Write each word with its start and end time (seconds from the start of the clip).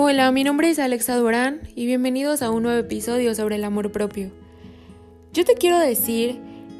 Hola, 0.00 0.30
mi 0.30 0.44
nombre 0.44 0.70
es 0.70 0.78
Alexa 0.78 1.16
Durán 1.16 1.60
y 1.74 1.84
bienvenidos 1.86 2.40
a 2.40 2.50
un 2.50 2.62
nuevo 2.62 2.78
episodio 2.78 3.34
sobre 3.34 3.56
el 3.56 3.64
amor 3.64 3.90
propio. 3.90 4.30
Yo 5.32 5.44
te 5.44 5.54
quiero 5.54 5.76
decir 5.76 6.38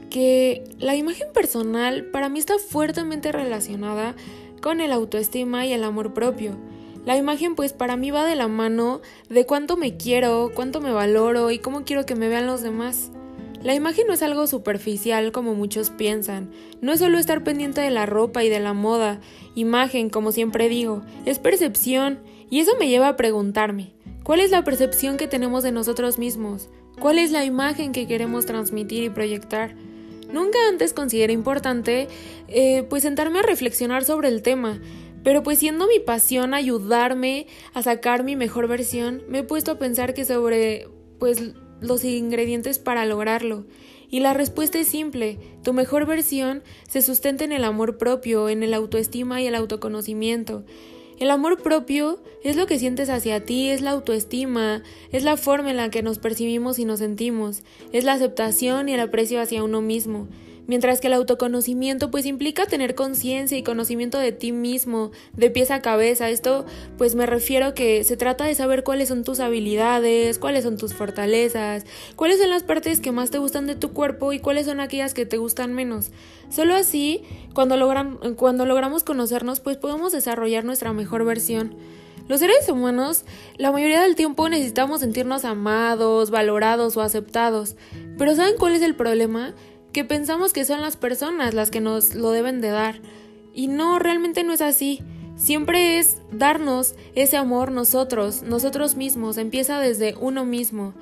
que 0.08 0.62
la 0.78 0.94
imagen 0.94 1.26
personal 1.34 2.04
para 2.12 2.28
mí 2.28 2.38
está 2.38 2.58
fuertemente 2.60 3.32
relacionada 3.32 4.14
con 4.62 4.80
el 4.80 4.92
autoestima 4.92 5.66
y 5.66 5.72
el 5.72 5.82
amor 5.82 6.14
propio. 6.14 6.56
La 7.04 7.16
imagen 7.16 7.56
pues 7.56 7.72
para 7.72 7.96
mí 7.96 8.12
va 8.12 8.24
de 8.24 8.36
la 8.36 8.46
mano 8.46 9.00
de 9.28 9.44
cuánto 9.46 9.76
me 9.76 9.96
quiero, 9.96 10.52
cuánto 10.54 10.80
me 10.80 10.92
valoro 10.92 11.50
y 11.50 11.58
cómo 11.58 11.82
quiero 11.84 12.06
que 12.06 12.14
me 12.14 12.28
vean 12.28 12.46
los 12.46 12.62
demás. 12.62 13.10
La 13.64 13.74
imagen 13.74 14.06
no 14.06 14.12
es 14.12 14.22
algo 14.22 14.46
superficial 14.46 15.32
como 15.32 15.56
muchos 15.56 15.90
piensan, 15.90 16.52
no 16.80 16.92
es 16.92 17.00
solo 17.00 17.18
estar 17.18 17.42
pendiente 17.42 17.80
de 17.80 17.90
la 17.90 18.06
ropa 18.06 18.44
y 18.44 18.48
de 18.48 18.60
la 18.60 18.74
moda, 18.74 19.20
imagen, 19.56 20.08
como 20.08 20.30
siempre 20.30 20.68
digo, 20.68 21.02
es 21.26 21.40
percepción, 21.40 22.20
y 22.50 22.60
eso 22.60 22.72
me 22.78 22.88
lleva 22.88 23.08
a 23.08 23.16
preguntarme, 23.16 23.92
¿cuál 24.22 24.40
es 24.40 24.50
la 24.50 24.64
percepción 24.64 25.16
que 25.16 25.28
tenemos 25.28 25.62
de 25.62 25.72
nosotros 25.72 26.18
mismos? 26.18 26.68
¿Cuál 27.00 27.18
es 27.18 27.30
la 27.30 27.44
imagen 27.44 27.92
que 27.92 28.06
queremos 28.06 28.46
transmitir 28.46 29.04
y 29.04 29.10
proyectar? 29.10 29.74
Nunca 30.32 30.58
antes 30.68 30.92
consideré 30.92 31.32
importante 31.32 32.08
eh, 32.48 32.84
pues 32.90 33.02
sentarme 33.02 33.38
a 33.38 33.42
reflexionar 33.42 34.04
sobre 34.04 34.28
el 34.28 34.42
tema, 34.42 34.80
pero 35.22 35.42
pues 35.42 35.58
siendo 35.58 35.86
mi 35.86 36.00
pasión 36.00 36.54
ayudarme 36.54 37.46
a 37.74 37.82
sacar 37.82 38.24
mi 38.24 38.36
mejor 38.36 38.68
versión, 38.68 39.22
me 39.28 39.38
he 39.38 39.42
puesto 39.42 39.72
a 39.72 39.78
pensar 39.78 40.14
que 40.14 40.24
sobre 40.24 40.88
pues 41.18 41.54
los 41.80 42.04
ingredientes 42.04 42.78
para 42.78 43.06
lograrlo. 43.06 43.66
Y 44.10 44.20
la 44.20 44.32
respuesta 44.32 44.78
es 44.78 44.88
simple, 44.88 45.38
tu 45.62 45.74
mejor 45.74 46.06
versión 46.06 46.62
se 46.88 47.02
sustenta 47.02 47.44
en 47.44 47.52
el 47.52 47.64
amor 47.64 47.98
propio, 47.98 48.48
en 48.48 48.62
el 48.62 48.72
autoestima 48.72 49.42
y 49.42 49.46
el 49.46 49.54
autoconocimiento. 49.54 50.64
El 51.18 51.30
amor 51.30 51.60
propio 51.60 52.20
es 52.44 52.56
lo 52.56 52.66
que 52.66 52.78
sientes 52.78 53.10
hacia 53.10 53.44
ti, 53.44 53.70
es 53.70 53.80
la 53.80 53.90
autoestima, 53.90 54.82
es 55.10 55.24
la 55.24 55.36
forma 55.36 55.70
en 55.70 55.76
la 55.76 55.90
que 55.90 56.02
nos 56.02 56.18
percibimos 56.18 56.78
y 56.78 56.84
nos 56.84 57.00
sentimos, 57.00 57.62
es 57.92 58.04
la 58.04 58.12
aceptación 58.12 58.88
y 58.88 58.94
el 58.94 59.00
aprecio 59.00 59.40
hacia 59.40 59.64
uno 59.64 59.80
mismo 59.80 60.28
mientras 60.68 61.00
que 61.00 61.08
el 61.08 61.14
autoconocimiento 61.14 62.12
pues 62.12 62.26
implica 62.26 62.66
tener 62.66 62.94
conciencia 62.94 63.58
y 63.58 63.64
conocimiento 63.64 64.18
de 64.18 64.30
ti 64.30 64.52
mismo, 64.52 65.10
de 65.32 65.50
pies 65.50 65.72
a 65.72 65.82
cabeza. 65.82 66.30
Esto 66.30 66.64
pues 66.96 67.16
me 67.16 67.26
refiero 67.26 67.74
que 67.74 68.04
se 68.04 68.16
trata 68.16 68.44
de 68.44 68.54
saber 68.54 68.84
cuáles 68.84 69.08
son 69.08 69.24
tus 69.24 69.40
habilidades, 69.40 70.38
cuáles 70.38 70.62
son 70.62 70.76
tus 70.76 70.94
fortalezas, 70.94 71.84
cuáles 72.14 72.38
son 72.38 72.50
las 72.50 72.62
partes 72.62 73.00
que 73.00 73.10
más 73.10 73.30
te 73.30 73.38
gustan 73.38 73.66
de 73.66 73.74
tu 73.74 73.92
cuerpo 73.92 74.32
y 74.32 74.38
cuáles 74.38 74.66
son 74.66 74.78
aquellas 74.78 75.14
que 75.14 75.26
te 75.26 75.38
gustan 75.38 75.72
menos. 75.72 76.10
Solo 76.50 76.74
así, 76.74 77.22
cuando, 77.54 77.76
logran, 77.76 78.18
cuando 78.36 78.66
logramos 78.66 79.02
conocernos 79.02 79.60
pues 79.60 79.78
podemos 79.78 80.12
desarrollar 80.12 80.64
nuestra 80.64 80.92
mejor 80.92 81.24
versión. 81.24 81.74
Los 82.28 82.40
seres 82.40 82.68
humanos, 82.68 83.24
la 83.56 83.72
mayoría 83.72 84.02
del 84.02 84.14
tiempo 84.14 84.50
necesitamos 84.50 85.00
sentirnos 85.00 85.46
amados, 85.46 86.30
valorados 86.30 86.94
o 86.98 87.00
aceptados. 87.00 87.74
Pero 88.18 88.34
¿saben 88.34 88.56
cuál 88.58 88.74
es 88.74 88.82
el 88.82 88.94
problema? 88.94 89.54
Que 89.92 90.04
pensamos 90.04 90.52
que 90.52 90.64
son 90.64 90.80
las 90.80 90.96
personas 90.96 91.54
las 91.54 91.70
que 91.70 91.80
nos 91.80 92.14
lo 92.14 92.30
deben 92.30 92.60
de 92.60 92.70
dar. 92.70 93.00
Y 93.54 93.68
no, 93.68 93.98
realmente 93.98 94.44
no 94.44 94.52
es 94.52 94.60
así. 94.60 95.02
Siempre 95.36 95.98
es 95.98 96.18
darnos 96.32 96.94
ese 97.14 97.36
amor 97.36 97.70
nosotros, 97.70 98.42
nosotros 98.42 98.96
mismos, 98.96 99.38
empieza 99.38 99.78
desde 99.78 100.14
uno 100.16 100.44
mismo. 100.44 100.94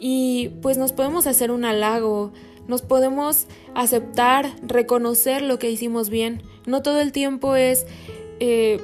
Y 0.00 0.50
pues 0.62 0.78
nos 0.78 0.92
podemos 0.92 1.26
hacer 1.26 1.50
un 1.50 1.64
halago, 1.64 2.32
nos 2.66 2.82
podemos 2.82 3.46
aceptar, 3.74 4.54
reconocer 4.62 5.42
lo 5.42 5.58
que 5.58 5.70
hicimos 5.70 6.10
bien. 6.10 6.42
No 6.66 6.82
todo 6.82 7.00
el 7.00 7.12
tiempo 7.12 7.56
es 7.56 7.86
eh, 8.40 8.80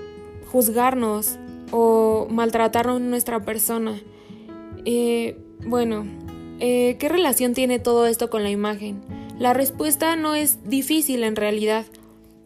juzgarnos 0.51 1.39
o 1.71 2.29
maltratar 2.31 2.87
nuestra 3.01 3.45
persona. 3.45 4.01
Eh, 4.85 5.37
bueno, 5.67 6.05
eh, 6.61 6.97
¿qué 6.99 7.09
relación 7.09 7.53
tiene 7.53 7.79
todo 7.79 8.07
esto 8.07 8.31
con 8.31 8.43
la 8.43 8.51
imagen? 8.51 9.24
La 9.39 9.53
respuesta 9.53 10.15
no 10.15 10.35
es 10.35 10.69
difícil 10.69 11.25
en 11.25 11.35
realidad. 11.35 11.87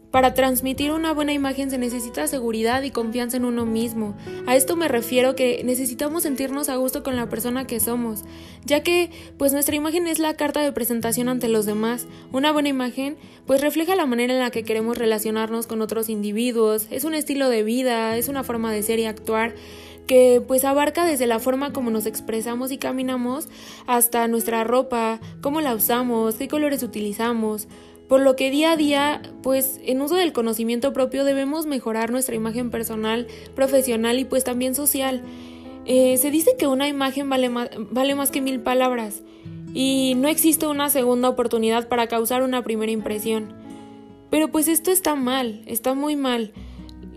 Para 0.09 0.33
transmitir 0.33 0.91
una 0.91 1.13
buena 1.13 1.33
imagen 1.33 1.69
se 1.69 1.77
necesita 1.77 2.25
seguridad 2.25 2.81
y 2.81 2.89
confianza 2.89 3.37
en 3.37 3.45
uno 3.45 3.67
mismo. 3.67 4.17
A 4.47 4.55
esto 4.55 4.75
me 4.75 4.87
refiero 4.87 5.35
que 5.35 5.61
necesitamos 5.63 6.23
sentirnos 6.23 6.67
a 6.67 6.77
gusto 6.77 7.03
con 7.03 7.15
la 7.15 7.29
persona 7.29 7.67
que 7.67 7.79
somos, 7.79 8.23
ya 8.65 8.81
que 8.81 9.11
pues 9.37 9.53
nuestra 9.53 9.75
imagen 9.75 10.07
es 10.07 10.17
la 10.17 10.33
carta 10.33 10.61
de 10.61 10.71
presentación 10.71 11.29
ante 11.29 11.47
los 11.47 11.67
demás. 11.67 12.07
Una 12.31 12.51
buena 12.51 12.69
imagen 12.69 13.17
pues 13.45 13.61
refleja 13.61 13.95
la 13.95 14.07
manera 14.07 14.33
en 14.33 14.39
la 14.39 14.49
que 14.49 14.63
queremos 14.63 14.97
relacionarnos 14.97 15.67
con 15.67 15.83
otros 15.83 16.09
individuos, 16.09 16.87
es 16.89 17.03
un 17.03 17.13
estilo 17.13 17.47
de 17.47 17.61
vida, 17.61 18.17
es 18.17 18.29
una 18.29 18.43
forma 18.43 18.71
de 18.71 18.81
ser 18.81 18.97
y 18.97 19.05
actuar 19.05 19.53
que 20.09 20.41
pues 20.45 20.65
abarca 20.65 21.05
desde 21.05 21.27
la 21.27 21.37
forma 21.37 21.71
como 21.71 21.91
nos 21.91 22.07
expresamos 22.07 22.71
y 22.71 22.79
caminamos 22.79 23.47
hasta 23.85 24.27
nuestra 24.27 24.63
ropa, 24.63 25.19
cómo 25.39 25.61
la 25.61 25.75
usamos, 25.75 26.33
qué 26.33 26.47
colores 26.47 26.81
utilizamos, 26.81 27.67
por 28.07 28.19
lo 28.19 28.35
que 28.35 28.49
día 28.49 28.71
a 28.71 28.75
día, 28.75 29.21
pues 29.43 29.79
en 29.83 30.01
uso 30.01 30.15
del 30.15 30.33
conocimiento 30.33 30.93
propio 30.93 31.25
debemos 31.25 31.67
mejorar 31.67 32.09
nuestra 32.09 32.33
imagen 32.33 32.71
personal, 32.71 33.27
profesional 33.53 34.17
y 34.17 34.25
pues 34.25 34.43
también 34.43 34.73
social. 34.73 35.21
Eh, 35.85 36.17
se 36.17 36.31
dice 36.31 36.55
que 36.57 36.65
una 36.65 36.87
imagen 36.87 37.29
vale 37.29 37.51
vale 37.91 38.15
más 38.15 38.31
que 38.31 38.41
mil 38.41 38.61
palabras 38.61 39.21
y 39.75 40.15
no 40.17 40.27
existe 40.27 40.65
una 40.65 40.89
segunda 40.89 41.29
oportunidad 41.29 41.87
para 41.87 42.07
causar 42.07 42.41
una 42.41 42.63
primera 42.63 42.91
impresión. 42.91 43.53
Pero 44.31 44.47
pues 44.47 44.69
esto 44.69 44.89
está 44.89 45.13
mal, 45.13 45.61
está 45.67 45.93
muy 45.93 46.15
mal. 46.15 46.51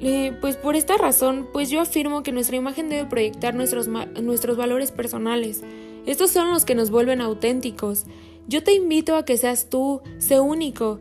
Eh, 0.05 0.37
pues 0.41 0.57
por 0.57 0.75
esta 0.75 0.97
razón, 0.97 1.47
pues 1.53 1.71
yo 1.71 1.81
afirmo 1.81 2.25
que 2.25 2.33
nuestra 2.33 2.57
imagen 2.57 2.89
debe 2.89 3.09
proyectar 3.09 3.55
nuestros, 3.55 3.87
nuestros 3.87 4.57
valores 4.57 4.91
personales. 4.91 5.63
Estos 6.07 6.33
son 6.33 6.51
los 6.51 6.65
que 6.65 6.75
nos 6.75 6.91
vuelven 6.91 7.21
auténticos. 7.21 8.07
Yo 8.49 8.65
te 8.65 8.75
invito 8.75 9.15
a 9.15 9.25
que 9.25 9.37
seas 9.37 9.71
tú, 9.71 10.03
sé 10.19 10.41
único, 10.41 10.99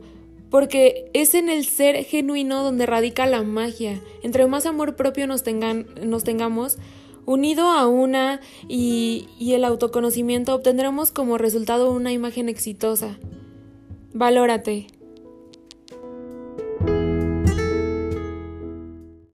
porque 0.51 1.09
es 1.13 1.34
en 1.34 1.50
el 1.50 1.66
ser 1.66 2.03
genuino 2.06 2.63
donde 2.63 2.85
radica 2.85 3.25
la 3.25 3.41
magia. 3.41 4.00
Entre 4.22 4.45
más 4.45 4.67
amor 4.67 4.95
propio 4.95 5.25
nos, 5.25 5.41
tengan, 5.41 5.88
nos 6.03 6.23
tengamos, 6.23 6.78
unido 7.25 7.69
a 7.69 7.88
una 7.88 8.40
y, 8.67 9.28
y 9.40 9.53
el 9.53 9.66
autoconocimiento, 9.66 10.53
obtendremos 10.53 11.11
como 11.11 11.40
resultado 11.40 11.91
una 11.91 12.11
imagen 12.11 12.50
exitosa. 12.50 13.17
Valórate. 14.13 15.00